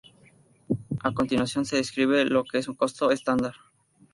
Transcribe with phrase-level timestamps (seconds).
[1.03, 3.53] A continuación se describe lo que es un Costo Estándar.